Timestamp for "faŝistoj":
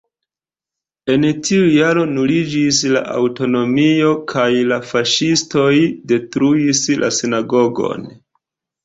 4.93-5.69